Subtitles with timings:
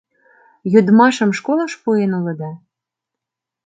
[0.73, 2.51] —Йодмашым школыш пуэн улыда?